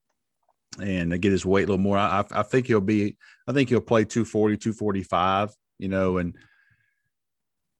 and 0.82 1.20
get 1.20 1.30
his 1.30 1.44
weight 1.44 1.64
a 1.64 1.66
little 1.66 1.78
more. 1.78 1.98
I, 1.98 2.24
I 2.30 2.42
think 2.42 2.66
he'll 2.66 2.80
be, 2.80 3.16
I 3.46 3.52
think 3.52 3.68
he'll 3.68 3.80
play 3.80 4.04
240, 4.04 4.56
245, 4.56 5.50
you 5.78 5.88
know, 5.88 6.16
and 6.16 6.34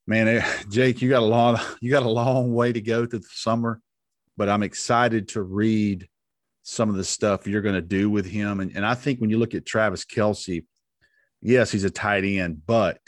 man, 0.05 0.27
eh, 0.27 0.47
Jake, 0.69 1.01
you 1.01 1.09
got 1.09 1.23
a 1.23 1.25
long, 1.25 1.59
you 1.81 1.89
got 1.89 2.03
a 2.03 2.09
long 2.09 2.53
way 2.53 2.71
to 2.71 2.81
go 2.81 3.07
through 3.07 3.19
the 3.19 3.27
summer, 3.31 3.81
but 4.37 4.49
I'm 4.49 4.63
excited 4.63 5.29
to 5.29 5.41
read 5.41 6.07
some 6.61 6.89
of 6.89 6.95
the 6.95 7.03
stuff 7.03 7.47
you're 7.47 7.63
going 7.63 7.73
to 7.73 7.81
do 7.81 8.07
with 8.11 8.27
him. 8.27 8.59
And, 8.59 8.71
and 8.75 8.85
I 8.85 8.93
think 8.93 9.19
when 9.19 9.31
you 9.31 9.39
look 9.39 9.55
at 9.55 9.65
Travis 9.65 10.05
Kelce, 10.05 10.63
yes, 11.41 11.71
he's 11.71 11.83
a 11.83 11.89
tight 11.89 12.23
end, 12.23 12.61
but 12.65 12.99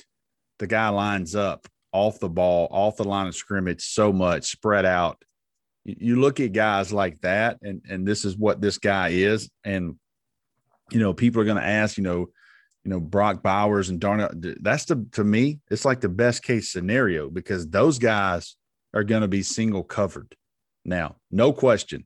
the 0.59 0.67
guy 0.67 0.89
lines 0.89 1.35
up 1.35 1.67
off 1.91 2.19
the 2.19 2.29
ball, 2.29 2.67
off 2.71 2.97
the 2.97 3.03
line 3.03 3.27
of 3.27 3.35
scrimmage 3.35 3.81
so 3.81 4.13
much, 4.13 4.45
spread 4.51 4.85
out. 4.85 5.21
You 5.83 6.19
look 6.21 6.39
at 6.39 6.53
guys 6.53 6.93
like 6.93 7.19
that, 7.21 7.57
and 7.61 7.81
and 7.89 8.07
this 8.07 8.23
is 8.23 8.37
what 8.37 8.61
this 8.61 8.77
guy 8.77 9.09
is. 9.09 9.49
And 9.63 9.95
you 10.91 10.99
know, 10.99 11.13
people 11.13 11.41
are 11.41 11.45
going 11.45 11.57
to 11.57 11.63
ask, 11.65 11.97
you 11.97 12.03
know, 12.03 12.27
you 12.83 12.91
know, 12.91 12.99
Brock 12.99 13.41
Bowers 13.41 13.89
and 13.89 13.99
Darnell. 13.99 14.29
That's 14.33 14.85
the 14.85 15.05
to 15.13 15.23
me, 15.23 15.59
it's 15.69 15.85
like 15.85 16.01
the 16.01 16.09
best 16.09 16.43
case 16.43 16.71
scenario 16.71 17.29
because 17.29 17.67
those 17.67 17.97
guys 17.97 18.55
are 18.93 19.03
going 19.03 19.21
to 19.21 19.27
be 19.27 19.43
single 19.43 19.83
covered. 19.83 20.35
Now, 20.85 21.15
no 21.31 21.53
question. 21.53 22.05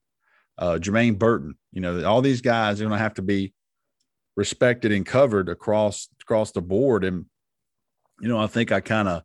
Uh, 0.58 0.77
Jermaine 0.79 1.20
Burton, 1.20 1.55
you 1.74 1.82
know, 1.82 2.05
all 2.05 2.22
these 2.22 2.41
guys 2.41 2.79
are 2.79 2.86
going 2.86 2.98
to 2.98 3.03
have 3.03 3.15
to 3.15 3.22
be 3.22 3.53
respected 4.36 4.92
and 4.92 5.06
covered 5.06 5.50
across 5.50 6.10
across 6.22 6.51
the 6.51 6.62
board. 6.62 7.04
And 7.04 7.25
you 8.20 8.27
know, 8.27 8.39
I 8.39 8.48
think 8.48 8.72
I 8.72 8.80
kind 8.82 9.08
of 9.08 9.24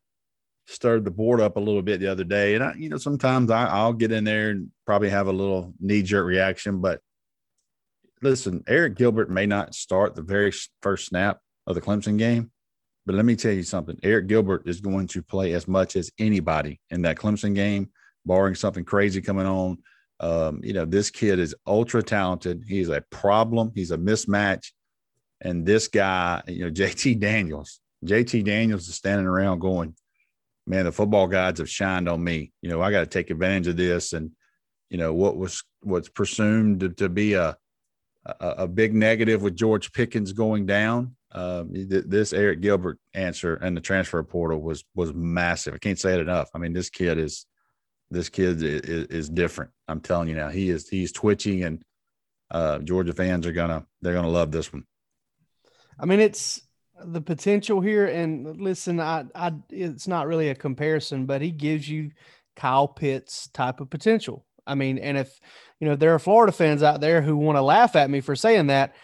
stirred 0.66 1.04
the 1.04 1.10
board 1.10 1.40
up 1.40 1.56
a 1.56 1.60
little 1.60 1.82
bit 1.82 2.00
the 2.00 2.06
other 2.06 2.24
day. 2.24 2.54
And 2.54 2.64
I, 2.64 2.74
you 2.74 2.88
know, 2.88 2.96
sometimes 2.96 3.50
I, 3.50 3.66
I'll 3.66 3.92
get 3.92 4.12
in 4.12 4.24
there 4.24 4.50
and 4.50 4.70
probably 4.86 5.10
have 5.10 5.26
a 5.26 5.32
little 5.32 5.74
knee 5.80 6.02
jerk 6.02 6.26
reaction. 6.26 6.80
But 6.80 7.00
listen, 8.22 8.60
Arik 8.68 8.96
Gilbert 8.96 9.30
may 9.30 9.46
not 9.46 9.74
start 9.74 10.14
the 10.14 10.22
very 10.22 10.52
first 10.82 11.06
snap 11.06 11.40
of 11.66 11.74
the 11.74 11.80
Clemson 11.80 12.18
game. 12.18 12.50
But 13.06 13.14
let 13.14 13.24
me 13.24 13.34
tell 13.34 13.52
you 13.52 13.62
something 13.62 13.96
Arik 13.96 14.26
Gilbert 14.28 14.62
is 14.66 14.80
going 14.80 15.08
to 15.08 15.22
play 15.22 15.52
as 15.54 15.66
much 15.66 15.96
as 15.96 16.12
anybody 16.18 16.80
in 16.90 17.02
that 17.02 17.16
Clemson 17.16 17.54
game, 17.54 17.90
barring 18.26 18.54
something 18.54 18.84
crazy 18.84 19.20
coming 19.20 19.46
on. 19.46 19.78
Um, 20.20 20.60
you 20.62 20.74
know, 20.74 20.84
this 20.84 21.10
kid 21.10 21.38
is 21.38 21.54
ultra 21.66 22.02
talented. 22.02 22.64
He's 22.68 22.90
a 22.90 23.02
problem, 23.10 23.72
he's 23.74 23.90
a 23.90 23.96
mismatch. 23.96 24.70
And 25.40 25.64
this 25.64 25.88
guy, 25.88 26.42
you 26.46 26.64
know, 26.64 26.70
JT 26.70 27.20
Daniels, 27.20 27.80
JT 28.04 28.44
Daniels 28.44 28.88
is 28.88 28.94
standing 28.94 29.26
around 29.26 29.60
going, 29.60 29.94
man, 30.66 30.84
the 30.84 30.92
football 30.92 31.26
gods 31.26 31.60
have 31.60 31.70
shined 31.70 32.08
on 32.08 32.22
me. 32.22 32.52
You 32.62 32.70
know, 32.70 32.80
I 32.80 32.90
got 32.90 33.00
to 33.00 33.06
take 33.06 33.30
advantage 33.30 33.66
of 33.66 33.76
this. 33.76 34.12
And, 34.12 34.30
you 34.88 34.98
know, 34.98 35.12
what 35.12 35.36
was 35.36 35.62
what's 35.82 36.08
presumed 36.08 36.80
to, 36.80 36.88
to 36.90 37.08
be 37.08 37.34
a, 37.34 37.56
a, 38.24 38.48
a 38.58 38.68
big 38.68 38.94
negative 38.94 39.42
with 39.42 39.56
George 39.56 39.92
Pickens 39.92 40.32
going 40.32 40.66
down. 40.66 41.16
Um, 41.32 41.70
this 41.72 42.32
Arik 42.32 42.60
Gilbert 42.60 42.98
answer 43.14 43.54
and 43.54 43.76
the 43.76 43.80
transfer 43.80 44.20
portal 44.24 44.60
was 44.60 44.84
was 44.96 45.14
massive. 45.14 45.74
I 45.74 45.78
can't 45.78 45.98
say 45.98 46.14
it 46.14 46.20
enough. 46.20 46.50
I 46.54 46.58
mean, 46.58 46.72
this 46.72 46.90
kid 46.90 47.18
is 47.18 47.46
this 48.10 48.28
kid 48.28 48.62
is, 48.62 49.06
is 49.06 49.28
different. 49.28 49.70
I'm 49.86 50.00
telling 50.00 50.28
you 50.28 50.34
now, 50.34 50.48
he 50.48 50.70
is 50.70 50.88
he's 50.88 51.12
twitchy, 51.12 51.62
and 51.62 51.82
uh, 52.50 52.80
Georgia 52.80 53.12
fans 53.12 53.46
are 53.46 53.52
gonna 53.52 53.86
they're 54.02 54.14
gonna 54.14 54.28
love 54.28 54.50
this 54.50 54.72
one. 54.72 54.84
I 56.00 56.06
mean, 56.06 56.20
it's 56.20 56.62
the 57.04 57.20
potential 57.20 57.80
here. 57.80 58.06
And 58.06 58.60
listen, 58.60 59.00
I, 59.00 59.24
I, 59.34 59.52
it's 59.70 60.08
not 60.08 60.26
really 60.26 60.48
a 60.48 60.54
comparison, 60.54 61.26
but 61.26 61.42
he 61.42 61.50
gives 61.50 61.88
you 61.88 62.10
Kyle 62.56 62.88
Pitts 62.88 63.48
type 63.48 63.80
of 63.80 63.90
potential. 63.90 64.44
I 64.66 64.74
mean, 64.74 64.98
and 64.98 65.18
if 65.18 65.40
you 65.80 65.88
know 65.88 65.96
there 65.96 66.14
are 66.14 66.18
Florida 66.18 66.52
fans 66.52 66.82
out 66.82 67.00
there 67.00 67.22
who 67.22 67.36
want 67.36 67.56
to 67.56 67.62
laugh 67.62 67.96
at 67.96 68.10
me 68.10 68.20
for 68.20 68.36
saying 68.36 68.68
that, 68.68 68.94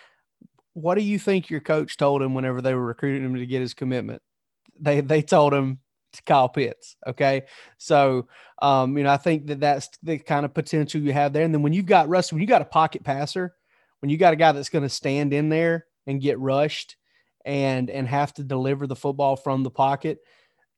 what 0.74 0.96
do 0.96 1.02
you 1.02 1.18
think 1.18 1.50
your 1.50 1.60
coach 1.60 1.96
told 1.96 2.22
him 2.22 2.34
whenever 2.34 2.60
they 2.60 2.74
were 2.74 2.84
recruiting 2.84 3.24
him 3.24 3.34
to 3.34 3.46
get 3.46 3.62
his 3.62 3.74
commitment? 3.74 4.22
They 4.78 5.00
they 5.00 5.22
told 5.22 5.54
him 5.54 5.80
to 6.12 6.22
Kyle 6.22 6.48
Pitts. 6.48 6.96
Okay, 7.06 7.44
so 7.78 8.28
um, 8.60 8.96
you 8.96 9.04
know 9.04 9.10
I 9.10 9.16
think 9.16 9.46
that 9.46 9.60
that's 9.60 9.88
the 10.02 10.18
kind 10.18 10.44
of 10.44 10.54
potential 10.54 11.00
you 11.00 11.12
have 11.12 11.32
there. 11.32 11.44
And 11.44 11.54
then 11.54 11.62
when 11.62 11.72
you've 11.72 11.86
got 11.86 12.08
Russ, 12.08 12.32
when 12.32 12.42
you 12.42 12.46
got 12.46 12.62
a 12.62 12.66
pocket 12.66 13.02
passer, 13.02 13.54
when 14.00 14.10
you 14.10 14.18
got 14.18 14.34
a 14.34 14.36
guy 14.36 14.52
that's 14.52 14.68
going 14.68 14.84
to 14.84 14.88
stand 14.88 15.32
in 15.32 15.48
there 15.48 15.86
and 16.06 16.20
get 16.20 16.38
rushed 16.38 16.96
and 17.44 17.90
and 17.90 18.08
have 18.08 18.32
to 18.34 18.44
deliver 18.44 18.86
the 18.86 18.96
football 18.96 19.36
from 19.36 19.62
the 19.62 19.70
pocket 19.70 20.18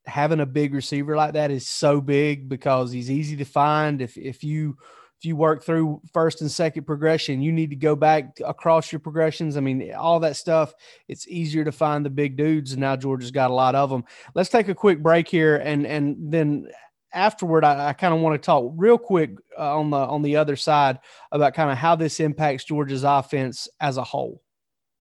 having 0.08 0.40
a 0.40 0.46
big 0.46 0.74
receiver 0.74 1.14
like 1.14 1.34
that 1.34 1.50
is 1.50 1.68
so 1.68 2.00
big 2.00 2.48
because 2.48 2.90
he's 2.90 3.10
easy 3.10 3.36
to 3.36 3.44
find. 3.44 4.00
If 4.00 4.16
if 4.16 4.42
you 4.42 4.76
if 5.18 5.24
you 5.24 5.36
work 5.36 5.64
through 5.64 6.00
first 6.12 6.40
and 6.40 6.50
second 6.50 6.84
progression 6.84 7.42
you 7.42 7.50
need 7.50 7.70
to 7.70 7.76
go 7.76 7.96
back 7.96 8.38
across 8.44 8.90
your 8.90 9.00
progressions. 9.00 9.56
I 9.56 9.60
mean 9.60 9.92
all 9.94 10.20
that 10.20 10.36
stuff 10.36 10.72
it's 11.08 11.28
easier 11.28 11.64
to 11.64 11.72
find 11.72 12.04
the 12.04 12.10
big 12.10 12.36
dudes 12.36 12.72
and 12.72 12.80
now 12.80 12.96
georgia's 12.96 13.32
got 13.32 13.50
a 13.50 13.54
lot 13.54 13.74
of 13.74 13.90
them 13.90 14.04
let's 14.34 14.48
take 14.48 14.68
a 14.68 14.74
quick 14.74 15.02
break 15.02 15.28
here 15.28 15.56
and 15.56 15.86
and 15.86 16.16
then 16.32 16.68
afterward 17.12 17.64
i, 17.64 17.88
I 17.88 17.92
kind 17.94 18.14
of 18.14 18.20
want 18.20 18.40
to 18.40 18.46
talk 18.46 18.72
real 18.76 18.96
quick 18.96 19.32
uh, 19.58 19.78
on 19.78 19.90
the 19.90 19.96
on 19.96 20.22
the 20.22 20.36
other 20.36 20.54
side 20.54 21.00
about 21.32 21.54
kind 21.54 21.70
of 21.70 21.78
how 21.78 21.96
this 21.96 22.20
impacts 22.20 22.64
georgia's 22.64 23.02
offense 23.02 23.66
as 23.80 23.96
a 23.96 24.04
whole 24.04 24.40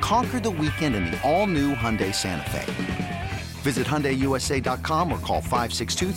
Conquer 0.00 0.40
the 0.40 0.50
weekend 0.50 0.94
in 0.94 1.04
the 1.06 1.20
all 1.28 1.46
new 1.46 1.74
Hyundai 1.74 2.14
Santa 2.14 2.48
Fe. 2.50 3.30
Visit 3.62 3.86
HyundaiUSA.com 3.86 5.12
or 5.12 5.18
call 5.18 5.40
562 5.42 6.12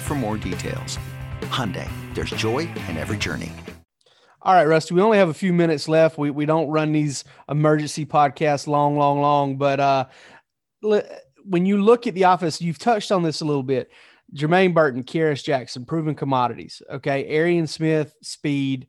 for 0.00 0.14
more 0.14 0.36
details. 0.36 0.98
Hyundai, 1.42 1.90
there's 2.14 2.30
joy 2.30 2.60
in 2.88 2.96
every 2.96 3.16
journey. 3.16 3.50
All 4.42 4.54
right, 4.54 4.66
Rusty, 4.66 4.94
we 4.94 5.02
only 5.02 5.18
have 5.18 5.28
a 5.28 5.34
few 5.34 5.52
minutes 5.52 5.86
left. 5.86 6.16
We, 6.16 6.30
we 6.30 6.46
don't 6.46 6.68
run 6.68 6.92
these 6.92 7.24
emergency 7.50 8.06
podcasts 8.06 8.66
long, 8.66 8.96
long, 8.96 9.20
long. 9.20 9.58
But 9.58 9.80
uh, 9.80 10.06
when 11.44 11.66
you 11.66 11.82
look 11.82 12.06
at 12.06 12.14
the 12.14 12.24
office, 12.24 12.62
you've 12.62 12.78
touched 12.78 13.12
on 13.12 13.22
this 13.22 13.42
a 13.42 13.44
little 13.44 13.62
bit. 13.62 13.90
Jermaine 14.34 14.72
Burton, 14.72 15.02
Kearis 15.02 15.44
Jackson, 15.44 15.84
proven 15.84 16.14
commodities. 16.14 16.80
Okay. 16.90 17.26
Arian 17.26 17.66
Smith, 17.66 18.14
speed. 18.22 18.86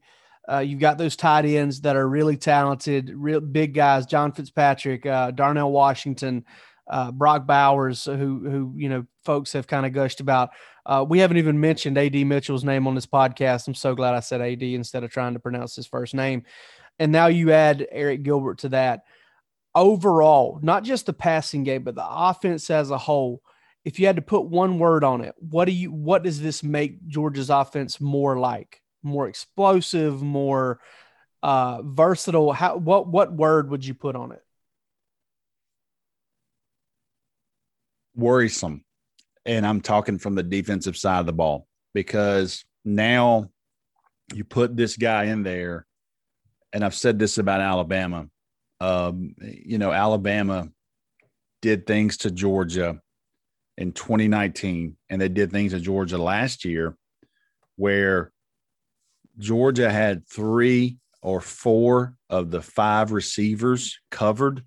Uh, 0.51 0.59
you've 0.59 0.79
got 0.79 0.97
those 0.97 1.15
tight 1.15 1.45
ends 1.45 1.81
that 1.81 1.95
are 1.95 2.07
really 2.07 2.35
talented, 2.35 3.11
real 3.15 3.39
big 3.39 3.73
guys. 3.73 4.05
John 4.05 4.31
Fitzpatrick, 4.33 5.05
uh, 5.05 5.31
Darnell 5.31 5.71
Washington, 5.71 6.43
uh, 6.89 7.11
Brock 7.11 7.47
Bowers, 7.47 8.03
who 8.03 8.13
who 8.15 8.73
you 8.75 8.89
know 8.89 9.05
folks 9.23 9.53
have 9.53 9.67
kind 9.67 9.85
of 9.85 9.93
gushed 9.93 10.19
about. 10.19 10.49
Uh, 10.85 11.05
we 11.07 11.19
haven't 11.19 11.37
even 11.37 11.59
mentioned 11.59 11.97
Ad 11.97 12.13
Mitchell's 12.13 12.65
name 12.65 12.85
on 12.85 12.95
this 12.95 13.05
podcast. 13.05 13.67
I'm 13.67 13.75
so 13.75 13.95
glad 13.95 14.13
I 14.13 14.19
said 14.19 14.41
Ad 14.41 14.61
instead 14.61 15.03
of 15.03 15.11
trying 15.11 15.33
to 15.33 15.39
pronounce 15.39 15.75
his 15.75 15.87
first 15.87 16.13
name. 16.13 16.43
And 16.99 17.11
now 17.11 17.27
you 17.27 17.51
add 17.51 17.87
Arik 17.95 18.23
Gilbert 18.23 18.59
to 18.59 18.69
that. 18.69 19.03
Overall, 19.73 20.59
not 20.61 20.83
just 20.83 21.05
the 21.05 21.13
passing 21.13 21.63
game, 21.63 21.83
but 21.83 21.95
the 21.95 22.05
offense 22.05 22.69
as 22.69 22.91
a 22.91 22.97
whole. 22.97 23.41
If 23.85 23.99
you 23.99 24.05
had 24.05 24.17
to 24.17 24.21
put 24.21 24.45
one 24.45 24.79
word 24.79 25.03
on 25.03 25.21
it, 25.21 25.33
what 25.37 25.65
do 25.65 25.71
you? 25.71 25.91
What 25.91 26.23
does 26.23 26.41
this 26.41 26.61
make 26.61 27.07
Georgia's 27.07 27.49
offense 27.49 28.01
more 28.01 28.37
like? 28.37 28.80
More 29.03 29.27
explosive, 29.27 30.21
more 30.21 30.79
uh, 31.43 31.81
versatile. 31.83 32.53
How? 32.53 32.77
What? 32.77 33.07
What 33.07 33.33
word 33.33 33.69
would 33.69 33.85
you 33.85 33.93
put 33.93 34.15
on 34.15 34.31
it? 34.31 34.43
worrisome. 38.15 38.83
And 39.45 39.65
I'm 39.65 39.81
talking 39.81 40.17
from 40.19 40.35
the 40.35 40.43
defensive 40.43 40.97
side 40.97 41.19
of 41.19 41.25
the 41.25 41.33
ball 41.33 41.67
because 41.93 42.63
now 42.85 43.49
you 44.33 44.43
put 44.43 44.75
this 44.75 44.97
guy 44.97 45.25
in 45.25 45.43
there. 45.43 45.85
And 46.73 46.85
I've 46.85 46.95
said 46.95 47.19
this 47.19 47.37
about 47.37 47.61
Alabama. 47.61 48.27
Um, 48.79 49.35
you 49.39 49.77
know, 49.77 49.91
Alabama 49.91 50.69
did 51.61 51.85
things 51.85 52.17
to 52.17 52.31
Georgia 52.31 53.01
in 53.77 53.91
2019, 53.91 54.95
and 55.09 55.21
they 55.21 55.29
did 55.29 55.51
things 55.51 55.73
to 55.73 55.79
Georgia 55.79 56.17
last 56.17 56.65
year 56.65 56.95
where 57.75 58.31
Georgia 59.37 59.91
had 59.91 60.27
three 60.27 60.97
or 61.21 61.41
four 61.41 62.15
of 62.29 62.51
the 62.51 62.61
five 62.61 63.11
receivers 63.11 63.99
covered, 64.09 64.63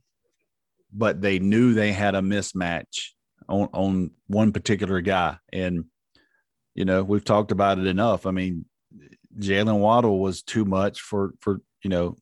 but 0.92 1.20
they 1.20 1.38
knew 1.38 1.74
they 1.74 1.92
had 1.92 2.14
a 2.14 2.20
mismatch 2.20 3.10
on 3.48 3.68
on 3.72 4.10
one 4.26 4.52
particular 4.52 5.00
guy. 5.00 5.36
And 5.52 5.86
you 6.74 6.84
know, 6.84 7.02
we've 7.02 7.24
talked 7.24 7.52
about 7.52 7.78
it 7.78 7.86
enough. 7.86 8.26
I 8.26 8.30
mean, 8.30 8.64
Jaylen 9.38 9.78
Waddle 9.78 10.20
was 10.20 10.42
too 10.42 10.64
much 10.64 11.00
for 11.00 11.34
for 11.40 11.60
you 11.82 11.90
know 11.90 12.16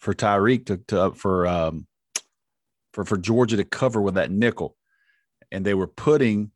for 0.00 0.14
Tyreek 0.14 0.66
to, 0.66 0.78
to 0.88 1.12
for 1.12 1.46
um 1.46 1.86
for 2.92 3.04
for 3.04 3.16
Georgia 3.16 3.56
to 3.56 3.64
cover 3.64 4.00
with 4.00 4.14
that 4.14 4.30
nickel, 4.30 4.76
and 5.50 5.64
they 5.64 5.74
were 5.74 5.88
putting 5.88 6.52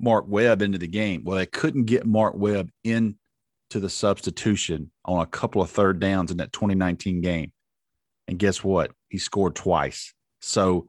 Mark 0.00 0.26
Webb 0.28 0.62
into 0.62 0.78
the 0.78 0.88
game. 0.88 1.24
Well, 1.24 1.36
they 1.36 1.46
couldn't 1.46 1.84
get 1.84 2.06
Mark 2.06 2.34
Webb 2.36 2.70
in 2.84 3.17
to 3.70 3.80
the 3.80 3.90
substitution 3.90 4.90
on 5.04 5.20
a 5.20 5.26
couple 5.26 5.62
of 5.62 5.70
third 5.70 6.00
downs 6.00 6.30
in 6.30 6.38
that 6.38 6.52
2019 6.52 7.20
game. 7.20 7.52
And 8.26 8.38
guess 8.38 8.62
what? 8.62 8.92
He 9.08 9.18
scored 9.18 9.54
twice. 9.54 10.14
So 10.40 10.88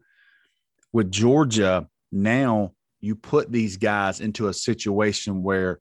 with 0.92 1.12
Georgia, 1.12 1.88
now 2.12 2.74
you 3.02 3.16
put 3.16 3.52
these 3.52 3.78
guys 3.78 4.20
into 4.20 4.48
a 4.48 4.54
situation 4.54 5.44
where 5.44 5.80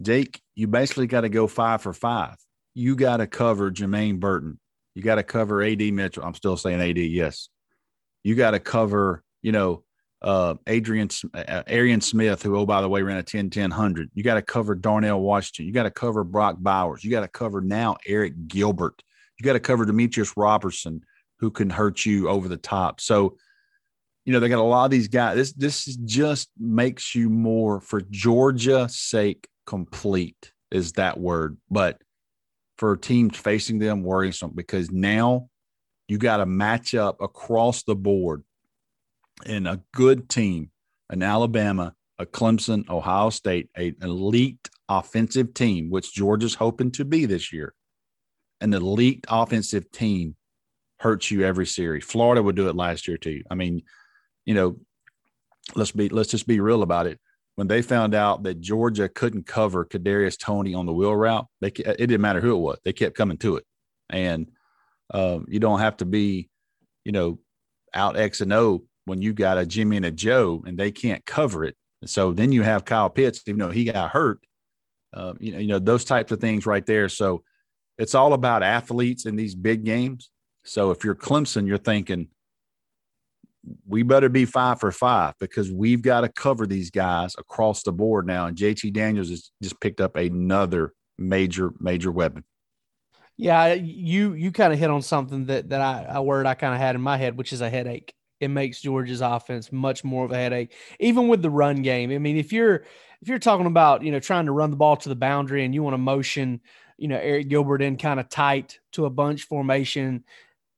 Jake, 0.00 0.40
you 0.54 0.66
basically 0.66 1.06
got 1.06 1.22
to 1.22 1.28
go 1.28 1.46
five 1.46 1.82
for 1.82 1.92
five. 1.92 2.36
You 2.74 2.94
got 2.96 3.18
to 3.18 3.26
cover 3.26 3.70
Jermaine 3.70 4.20
Burton. 4.20 4.60
You 4.94 5.02
got 5.02 5.16
to 5.16 5.22
cover 5.22 5.62
AD 5.62 5.80
Mitchell. 5.80 6.24
I'm 6.24 6.34
still 6.34 6.56
saying 6.56 6.80
AD, 6.80 6.98
yes. 6.98 7.48
You 8.22 8.34
got 8.34 8.52
to 8.52 8.60
cover, 8.60 9.22
you 9.42 9.52
know, 9.52 9.82
uh, 10.22 10.54
Adrian 10.66 11.08
uh, 11.34 11.62
Arian 11.66 12.00
Smith, 12.00 12.42
who, 12.42 12.56
oh, 12.56 12.66
by 12.66 12.80
the 12.80 12.88
way, 12.88 13.02
ran 13.02 13.18
a 13.18 13.22
10 13.22 13.50
10 13.50 13.70
100. 13.70 14.10
You 14.14 14.22
got 14.22 14.34
to 14.34 14.42
cover 14.42 14.74
Darnell 14.74 15.20
Washington. 15.20 15.66
You 15.66 15.72
got 15.72 15.84
to 15.84 15.90
cover 15.90 16.24
Brock 16.24 16.56
Bowers. 16.58 17.04
You 17.04 17.10
got 17.10 17.20
to 17.20 17.28
cover 17.28 17.60
now 17.60 17.96
Arik 18.08 18.48
Gilbert. 18.48 19.02
You 19.38 19.44
got 19.44 19.52
to 19.52 19.60
cover 19.60 19.84
Demetrius 19.84 20.36
Robertson, 20.36 21.02
who 21.38 21.50
can 21.50 21.68
hurt 21.68 22.06
you 22.06 22.28
over 22.28 22.48
the 22.48 22.56
top. 22.56 23.00
So, 23.00 23.36
you 24.24 24.32
know, 24.32 24.40
they 24.40 24.48
got 24.48 24.58
a 24.58 24.62
lot 24.62 24.86
of 24.86 24.90
these 24.90 25.08
guys. 25.08 25.36
This 25.36 25.52
this 25.52 25.84
just 26.04 26.50
makes 26.58 27.14
you 27.14 27.28
more 27.28 27.80
for 27.80 28.00
Georgia's 28.00 28.96
sake 28.96 29.46
complete 29.66 30.52
is 30.70 30.92
that 30.92 31.18
word. 31.18 31.58
But 31.70 32.00
for 32.78 32.96
teams 32.96 33.36
facing 33.36 33.78
them, 33.78 34.02
worrisome 34.02 34.52
because 34.54 34.90
now 34.90 35.48
you 36.08 36.18
got 36.18 36.38
to 36.38 36.46
match 36.46 36.94
up 36.94 37.20
across 37.20 37.82
the 37.82 37.96
board 37.96 38.42
in 39.44 39.66
a 39.66 39.82
good 39.92 40.28
team, 40.28 40.70
an 41.10 41.22
Alabama, 41.22 41.94
a 42.18 42.26
Clemson, 42.26 42.88
Ohio 42.88 43.30
State, 43.30 43.68
an 43.76 43.96
elite 44.00 44.68
offensive 44.88 45.52
team, 45.52 45.90
which 45.90 46.14
Georgia's 46.14 46.54
hoping 46.54 46.90
to 46.92 47.04
be 47.04 47.26
this 47.26 47.52
year. 47.52 47.74
An 48.60 48.72
elite 48.72 49.24
offensive 49.28 49.90
team 49.90 50.34
hurts 51.00 51.30
you 51.30 51.44
every 51.44 51.66
series. 51.66 52.04
Florida 52.04 52.42
would 52.42 52.56
do 52.56 52.68
it 52.68 52.76
last 52.76 53.06
year 53.06 53.18
too. 53.18 53.42
I 53.50 53.54
mean, 53.54 53.82
you 54.46 54.54
know, 54.54 54.78
let's 55.74 55.92
be 55.92 56.08
let's 56.08 56.30
just 56.30 56.46
be 56.46 56.60
real 56.60 56.82
about 56.82 57.06
it. 57.06 57.20
When 57.56 57.68
they 57.68 57.82
found 57.82 58.14
out 58.14 58.44
that 58.44 58.60
Georgia 58.60 59.08
couldn't 59.08 59.46
cover 59.46 59.84
Kadarius 59.84 60.38
Toney 60.38 60.74
on 60.74 60.86
the 60.86 60.92
wheel 60.92 61.14
route, 61.14 61.46
they 61.60 61.68
it 61.68 61.96
didn't 61.98 62.20
matter 62.20 62.40
who 62.40 62.54
it 62.54 62.60
was. 62.60 62.78
They 62.84 62.92
kept 62.92 63.16
coming 63.16 63.38
to 63.38 63.56
it, 63.56 63.64
and 64.08 64.50
um, 65.12 65.46
you 65.48 65.60
don't 65.60 65.80
have 65.80 65.98
to 65.98 66.06
be, 66.06 66.48
you 67.04 67.12
know, 67.12 67.38
out 67.92 68.16
X 68.16 68.40
and 68.40 68.52
O 68.52 68.84
when 69.06 69.22
you 69.22 69.32
got 69.32 69.58
a 69.58 69.64
Jimmy 69.64 69.96
and 69.96 70.06
a 70.06 70.10
Joe 70.10 70.62
and 70.66 70.78
they 70.78 70.90
can't 70.90 71.24
cover 71.24 71.64
it. 71.64 71.76
So 72.04 72.32
then 72.32 72.52
you 72.52 72.62
have 72.62 72.84
Kyle 72.84 73.08
Pitts, 73.08 73.42
even 73.46 73.58
though 73.58 73.70
he 73.70 73.84
got 73.84 74.10
hurt. 74.10 74.40
Uh, 75.14 75.32
you 75.40 75.52
know, 75.52 75.58
you 75.58 75.66
know 75.68 75.78
those 75.78 76.04
types 76.04 76.30
of 76.30 76.40
things 76.40 76.66
right 76.66 76.84
there. 76.84 77.08
So 77.08 77.42
it's 77.96 78.14
all 78.14 78.34
about 78.34 78.62
athletes 78.62 79.24
in 79.24 79.34
these 79.34 79.54
big 79.54 79.84
games. 79.84 80.30
So 80.64 80.90
if 80.90 81.04
you're 81.04 81.14
Clemson, 81.14 81.66
you're 81.66 81.78
thinking 81.78 82.28
we 83.86 84.02
better 84.02 84.28
be 84.28 84.44
five 84.44 84.80
for 84.80 84.92
five 84.92 85.34
because 85.40 85.70
we've 85.70 86.02
got 86.02 86.20
to 86.20 86.28
cover 86.28 86.66
these 86.66 86.90
guys 86.90 87.34
across 87.38 87.82
the 87.82 87.92
board 87.92 88.26
now. 88.26 88.46
And 88.46 88.56
JT 88.56 88.92
Daniels 88.92 89.30
has 89.30 89.50
just 89.62 89.80
picked 89.80 90.00
up 90.00 90.16
another 90.16 90.92
major, 91.18 91.72
major 91.80 92.10
weapon. 92.10 92.44
Yeah, 93.38 93.74
you 93.74 94.32
you 94.32 94.50
kind 94.50 94.72
of 94.72 94.78
hit 94.78 94.90
on 94.90 95.02
something 95.02 95.46
that 95.46 95.68
that 95.68 95.80
I 95.82 96.06
a 96.08 96.22
word 96.22 96.46
I 96.46 96.54
kind 96.54 96.72
of 96.72 96.80
had 96.80 96.94
in 96.94 97.02
my 97.02 97.18
head, 97.18 97.36
which 97.36 97.52
is 97.52 97.60
a 97.60 97.68
headache. 97.68 98.14
It 98.40 98.48
makes 98.48 98.80
Georgia's 98.80 99.20
offense 99.20 99.72
much 99.72 100.04
more 100.04 100.24
of 100.24 100.32
a 100.32 100.36
headache, 100.36 100.74
even 101.00 101.28
with 101.28 101.42
the 101.42 101.50
run 101.50 101.82
game. 101.82 102.10
I 102.10 102.18
mean, 102.18 102.36
if 102.36 102.52
you're 102.52 102.84
if 103.22 103.28
you're 103.28 103.38
talking 103.38 103.66
about 103.66 104.02
you 104.02 104.12
know 104.12 104.20
trying 104.20 104.46
to 104.46 104.52
run 104.52 104.70
the 104.70 104.76
ball 104.76 104.96
to 104.96 105.08
the 105.08 105.16
boundary 105.16 105.64
and 105.64 105.74
you 105.74 105.82
want 105.82 105.94
to 105.94 105.98
motion, 105.98 106.60
you 106.98 107.08
know 107.08 107.18
Arik 107.18 107.48
Gilbert 107.48 107.82
in 107.82 107.96
kind 107.96 108.20
of 108.20 108.28
tight 108.28 108.78
to 108.92 109.06
a 109.06 109.10
bunch 109.10 109.44
formation, 109.44 110.24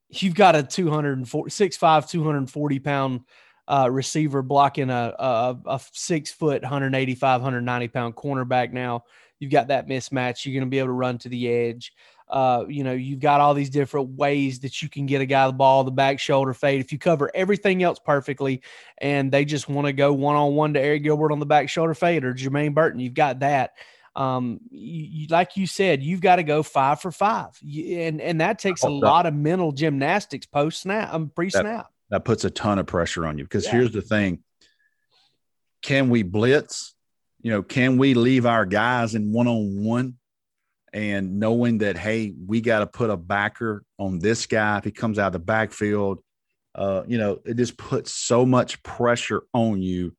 you've 0.08 0.34
got 0.34 0.56
a 0.56 0.62
240 0.62 1.50
6'5", 1.50 2.08
240 2.08 2.78
pound 2.78 3.20
uh, 3.68 3.88
receiver 3.90 4.42
blocking 4.42 4.90
a, 4.90 5.14
a, 5.18 5.58
a 5.66 5.80
six 5.92 6.30
foot, 6.30 6.62
185, 6.62 7.40
190 7.42 7.88
pound 7.88 8.16
cornerback. 8.16 8.72
Now 8.72 9.04
you've 9.38 9.52
got 9.52 9.68
that 9.68 9.86
mismatch. 9.86 10.44
You're 10.44 10.54
going 10.54 10.66
to 10.66 10.70
be 10.70 10.78
able 10.78 10.88
to 10.88 10.92
run 10.92 11.18
to 11.18 11.28
the 11.28 11.48
edge. 11.48 11.92
Uh, 12.30 12.64
you 12.68 12.84
know, 12.84 12.92
you've 12.92 13.20
got 13.20 13.40
all 13.40 13.54
these 13.54 13.70
different 13.70 14.10
ways 14.10 14.60
that 14.60 14.82
you 14.82 14.88
can 14.88 15.06
get 15.06 15.20
a 15.20 15.26
guy 15.26 15.46
the 15.46 15.52
ball, 15.52 15.84
the 15.84 15.90
back 15.90 16.20
shoulder 16.20 16.52
fade. 16.52 16.80
If 16.80 16.92
you 16.92 16.98
cover 16.98 17.30
everything 17.34 17.82
else 17.82 17.98
perfectly 17.98 18.62
and 18.98 19.32
they 19.32 19.44
just 19.44 19.68
want 19.68 19.86
to 19.86 19.92
go 19.92 20.12
one 20.12 20.36
on 20.36 20.54
one 20.54 20.74
to 20.74 20.80
Arik 20.80 21.02
Gilbert 21.02 21.32
on 21.32 21.38
the 21.38 21.46
back 21.46 21.68
shoulder 21.68 21.94
fade 21.94 22.24
or 22.24 22.34
Jermaine 22.34 22.74
Burton, 22.74 23.00
you've 23.00 23.14
got 23.14 23.40
that. 23.40 23.72
Um, 24.14 24.60
you, 24.70 25.28
like 25.28 25.56
you 25.56 25.66
said, 25.66 26.02
you've 26.02 26.20
got 26.20 26.36
to 26.36 26.42
go 26.42 26.62
five 26.62 27.00
for 27.00 27.12
five, 27.12 27.56
you, 27.62 28.00
and 28.00 28.20
and 28.20 28.40
that 28.40 28.58
takes 28.58 28.82
a 28.82 28.88
lot 28.88 29.26
of 29.26 29.34
mental 29.34 29.70
gymnastics 29.70 30.44
post 30.44 30.80
snap, 30.80 31.14
um, 31.14 31.30
pre 31.32 31.50
snap. 31.50 31.64
That, 32.10 32.16
that, 32.16 32.24
puts 32.24 32.44
a 32.44 32.50
ton 32.50 32.80
of 32.80 32.86
pressure 32.86 33.24
on 33.24 33.38
you 33.38 33.44
because 33.44 33.66
yeah. 33.66 33.72
here's 33.72 33.92
the 33.92 34.02
thing: 34.02 34.42
can 35.82 36.10
we 36.10 36.24
blitz? 36.24 36.94
You 37.42 37.52
know, 37.52 37.62
can 37.62 37.96
we 37.96 38.14
leave 38.14 38.44
our 38.44 38.66
guys 38.66 39.14
in 39.14 39.32
one 39.32 39.46
on 39.46 39.84
one? 39.84 40.16
And 40.92 41.38
knowing 41.38 41.78
that, 41.78 41.98
hey, 41.98 42.32
we 42.46 42.60
got 42.60 42.80
to 42.80 42.86
put 42.86 43.10
a 43.10 43.16
backer 43.16 43.84
on 43.98 44.18
this 44.18 44.46
guy 44.46 44.78
if 44.78 44.84
he 44.84 44.90
comes 44.90 45.18
out 45.18 45.28
of 45.28 45.32
the 45.34 45.38
backfield, 45.38 46.20
uh, 46.74 47.02
you 47.06 47.18
know, 47.18 47.40
it 47.44 47.56
just 47.56 47.76
puts 47.76 48.12
so 48.12 48.46
much 48.46 48.82
pressure 48.82 49.42
on 49.52 49.82
you. 49.82 50.14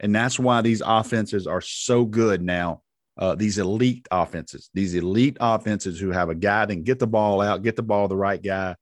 And 0.00 0.14
that's 0.14 0.38
why 0.38 0.60
these 0.60 0.82
offenses 0.84 1.46
are 1.46 1.60
so 1.60 2.04
good 2.04 2.42
now 2.42 2.82
uh, 3.18 3.34
these 3.34 3.58
elite 3.58 4.06
offenses, 4.10 4.70
these 4.74 4.94
elite 4.94 5.36
offenses 5.40 6.00
who 6.00 6.10
have 6.10 6.28
a 6.28 6.34
guy 6.34 6.64
that 6.64 6.72
can 6.72 6.82
get 6.82 6.98
the 6.98 7.06
ball 7.06 7.40
out, 7.40 7.62
get 7.62 7.76
the 7.76 7.82
ball 7.82 8.08
the 8.08 8.16
right 8.16 8.42
guy. 8.42 8.74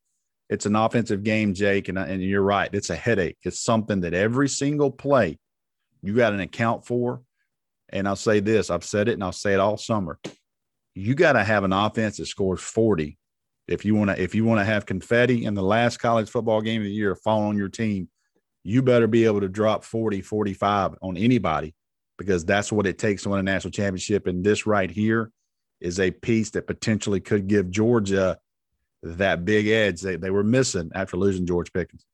It's 0.48 0.66
an 0.66 0.76
offensive 0.76 1.22
game, 1.22 1.54
Jake, 1.54 1.88
and, 1.88 1.98
and 1.98 2.22
you're 2.22 2.42
right. 2.42 2.70
It's 2.72 2.90
a 2.90 2.96
headache. 2.96 3.38
It's 3.44 3.60
something 3.60 4.00
that 4.00 4.14
every 4.14 4.48
single 4.48 4.90
play 4.90 5.38
you 6.02 6.14
got 6.14 6.32
an 6.32 6.40
account 6.40 6.86
for. 6.86 7.22
And 7.88 8.06
I'll 8.06 8.16
say 8.16 8.40
this: 8.40 8.70
I've 8.70 8.84
said 8.84 9.08
it, 9.08 9.14
and 9.14 9.24
I'll 9.24 9.32
say 9.32 9.52
it 9.52 9.60
all 9.60 9.76
summer. 9.76 10.18
You 10.94 11.14
got 11.14 11.34
to 11.34 11.44
have 11.44 11.64
an 11.64 11.72
offense 11.72 12.16
that 12.16 12.26
scores 12.26 12.60
40 12.60 13.16
if 13.68 13.84
you 13.84 13.94
want 13.94 14.10
to. 14.10 14.20
If 14.20 14.34
you 14.34 14.44
want 14.44 14.60
to 14.60 14.64
have 14.64 14.86
confetti 14.86 15.44
in 15.44 15.54
the 15.54 15.62
last 15.62 15.98
college 15.98 16.28
football 16.28 16.60
game 16.60 16.80
of 16.80 16.86
the 16.86 16.92
year 16.92 17.14
fall 17.14 17.42
on 17.42 17.56
your 17.56 17.68
team, 17.68 18.08
you 18.64 18.82
better 18.82 19.06
be 19.06 19.24
able 19.24 19.40
to 19.40 19.48
drop 19.48 19.84
40, 19.84 20.20
45 20.20 20.96
on 21.00 21.16
anybody 21.16 21.74
because 22.18 22.44
that's 22.44 22.70
what 22.70 22.86
it 22.86 22.98
takes 22.98 23.22
to 23.22 23.30
win 23.30 23.40
a 23.40 23.42
national 23.42 23.70
championship. 23.70 24.26
And 24.26 24.44
this 24.44 24.66
right 24.66 24.90
here 24.90 25.30
is 25.80 25.98
a 25.98 26.10
piece 26.10 26.50
that 26.50 26.66
potentially 26.66 27.20
could 27.20 27.46
give 27.46 27.70
Georgia 27.70 28.38
that 29.02 29.46
big 29.46 29.66
edge 29.68 30.02
they, 30.02 30.16
they 30.16 30.30
were 30.30 30.44
missing 30.44 30.90
after 30.94 31.16
losing 31.16 31.46
George 31.46 31.72
Pickens. 31.72 32.04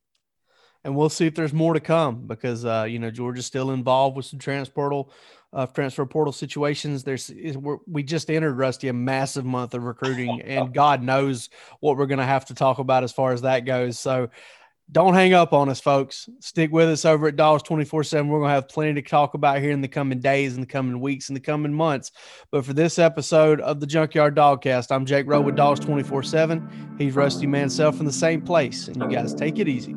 And 0.84 0.94
we'll 0.94 1.08
see 1.08 1.26
if 1.26 1.34
there's 1.34 1.52
more 1.52 1.74
to 1.74 1.80
come 1.80 2.28
because 2.28 2.64
uh, 2.64 2.86
you 2.88 3.00
know 3.00 3.10
Georgia's 3.10 3.46
still 3.46 3.72
involved 3.72 4.16
with 4.16 4.26
some 4.26 4.38
transportal 4.38 5.08
uh, 5.56 5.66
transfer 5.66 6.04
portal 6.04 6.32
situations. 6.32 7.02
There's 7.02 7.32
we 7.86 8.02
just 8.02 8.30
entered 8.30 8.54
Rusty 8.54 8.88
a 8.88 8.92
massive 8.92 9.46
month 9.46 9.74
of 9.74 9.84
recruiting, 9.84 10.42
and 10.44 10.72
God 10.72 11.02
knows 11.02 11.48
what 11.80 11.96
we're 11.96 12.06
going 12.06 12.18
to 12.18 12.24
have 12.24 12.44
to 12.46 12.54
talk 12.54 12.78
about 12.78 13.02
as 13.02 13.12
far 13.12 13.32
as 13.32 13.42
that 13.42 13.60
goes. 13.60 13.98
So 13.98 14.28
don't 14.92 15.14
hang 15.14 15.32
up 15.32 15.52
on 15.52 15.68
us, 15.68 15.80
folks. 15.80 16.28
Stick 16.38 16.70
with 16.70 16.88
us 16.88 17.04
over 17.04 17.26
at 17.26 17.36
Dogs 17.36 17.62
24 17.64 18.04
7. 18.04 18.28
We're 18.28 18.38
going 18.38 18.50
to 18.50 18.54
have 18.54 18.68
plenty 18.68 19.00
to 19.00 19.08
talk 19.08 19.34
about 19.34 19.60
here 19.60 19.72
in 19.72 19.80
the 19.80 19.88
coming 19.88 20.20
days, 20.20 20.54
in 20.54 20.60
the 20.60 20.66
coming 20.66 21.00
weeks, 21.00 21.30
in 21.30 21.34
the 21.34 21.40
coming 21.40 21.72
months. 21.72 22.12
But 22.52 22.64
for 22.64 22.74
this 22.74 22.98
episode 22.98 23.60
of 23.62 23.80
the 23.80 23.86
Junkyard 23.86 24.36
Dogcast, 24.36 24.94
I'm 24.94 25.06
Jake 25.06 25.26
Rowe 25.26 25.40
with 25.40 25.56
Dogs 25.56 25.80
24 25.80 26.22
7. 26.22 26.96
He's 26.98 27.16
Rusty 27.16 27.46
Mansell 27.46 27.92
from 27.92 28.06
the 28.06 28.12
same 28.12 28.42
place. 28.42 28.88
And 28.88 28.96
you 29.02 29.08
guys 29.08 29.34
take 29.34 29.58
it 29.58 29.68
easy. 29.68 29.96